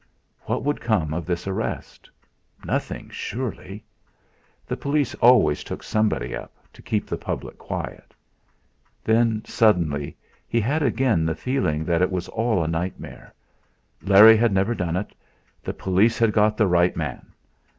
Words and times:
What 0.45 0.63
would 0.63 0.81
come 0.81 1.13
of 1.13 1.27
this 1.27 1.45
arrest? 1.45 2.09
Nothing, 2.65 3.07
surely! 3.11 3.83
The 4.65 4.75
police 4.75 5.13
always 5.21 5.63
took 5.63 5.83
somebody 5.83 6.35
up, 6.35 6.51
to 6.73 6.81
keep 6.81 7.05
the 7.05 7.19
public 7.19 7.59
quiet. 7.59 8.15
Then, 9.03 9.43
suddenly, 9.45 10.17
he 10.47 10.59
had 10.59 10.81
again 10.81 11.23
the 11.27 11.35
feeling 11.35 11.85
that 11.85 12.01
it 12.01 12.11
was 12.11 12.27
all 12.29 12.63
a 12.63 12.67
nightmare; 12.67 13.31
Larry 14.01 14.37
had 14.37 14.51
never 14.51 14.73
done 14.73 14.95
it; 14.95 15.13
the 15.63 15.71
police 15.71 16.17
had 16.17 16.33
got 16.33 16.57
the 16.57 16.65
right 16.65 16.95
man! 16.97 17.33